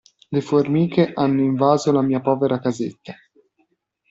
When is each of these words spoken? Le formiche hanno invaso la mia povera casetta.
Le 0.29 0.41
formiche 0.41 1.11
hanno 1.13 1.41
invaso 1.41 1.91
la 1.91 2.01
mia 2.01 2.21
povera 2.21 2.57
casetta. 2.59 3.13